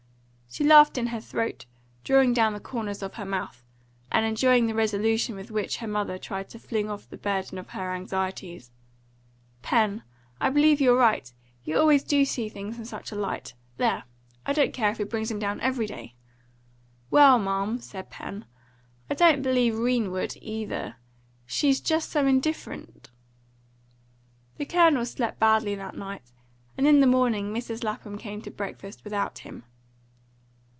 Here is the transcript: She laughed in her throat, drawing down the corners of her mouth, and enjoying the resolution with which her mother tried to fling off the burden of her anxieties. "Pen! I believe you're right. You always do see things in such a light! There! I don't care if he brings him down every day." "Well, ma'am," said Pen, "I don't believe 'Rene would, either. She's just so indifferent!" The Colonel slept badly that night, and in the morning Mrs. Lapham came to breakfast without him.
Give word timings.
She 0.53 0.65
laughed 0.65 0.97
in 0.97 1.07
her 1.07 1.21
throat, 1.21 1.65
drawing 2.03 2.33
down 2.33 2.51
the 2.51 2.59
corners 2.59 3.01
of 3.01 3.13
her 3.13 3.23
mouth, 3.23 3.63
and 4.11 4.25
enjoying 4.25 4.67
the 4.67 4.73
resolution 4.75 5.33
with 5.33 5.49
which 5.49 5.77
her 5.77 5.87
mother 5.87 6.17
tried 6.17 6.49
to 6.49 6.59
fling 6.59 6.89
off 6.89 7.09
the 7.09 7.15
burden 7.15 7.57
of 7.57 7.69
her 7.69 7.93
anxieties. 7.95 8.69
"Pen! 9.61 10.03
I 10.41 10.49
believe 10.49 10.81
you're 10.81 10.97
right. 10.97 11.31
You 11.63 11.77
always 11.79 12.03
do 12.03 12.25
see 12.25 12.49
things 12.49 12.77
in 12.77 12.83
such 12.83 13.13
a 13.13 13.15
light! 13.15 13.53
There! 13.77 14.03
I 14.45 14.51
don't 14.51 14.73
care 14.73 14.89
if 14.91 14.97
he 14.97 15.05
brings 15.05 15.31
him 15.31 15.39
down 15.39 15.61
every 15.61 15.85
day." 15.87 16.15
"Well, 17.09 17.39
ma'am," 17.39 17.79
said 17.79 18.09
Pen, 18.09 18.43
"I 19.09 19.13
don't 19.15 19.41
believe 19.41 19.77
'Rene 19.79 20.09
would, 20.09 20.35
either. 20.41 20.97
She's 21.45 21.79
just 21.79 22.09
so 22.11 22.27
indifferent!" 22.27 23.09
The 24.57 24.65
Colonel 24.65 25.05
slept 25.05 25.39
badly 25.39 25.75
that 25.75 25.95
night, 25.95 26.33
and 26.77 26.85
in 26.85 26.99
the 26.99 27.07
morning 27.07 27.53
Mrs. 27.53 27.85
Lapham 27.85 28.17
came 28.17 28.41
to 28.41 28.51
breakfast 28.51 29.05
without 29.05 29.39
him. 29.39 29.63